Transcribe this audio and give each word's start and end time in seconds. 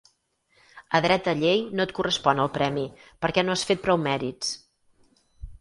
A 0.99 1.01
dreta 1.05 1.35
llei 1.41 1.61
no 1.79 1.85
et 1.89 1.93
correspon 1.99 2.41
el 2.45 2.51
premi, 2.57 2.87
perquè 3.27 3.45
no 3.47 3.57
has 3.57 3.67
fet 3.73 3.85
prou 3.87 4.03
mèrits. 4.11 4.51